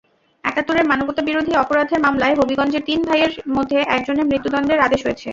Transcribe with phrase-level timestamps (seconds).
[0.43, 5.27] একাত্তরের মানবতাবিরোধী অপরাধের মামলায় হবিগঞ্জের তিন ভাইয়ের মধ্যে একজনের মৃত্যুদণ্ডের আদেশ হয়েছে।